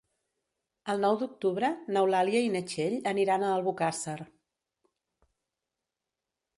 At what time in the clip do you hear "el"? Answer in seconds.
0.93-1.03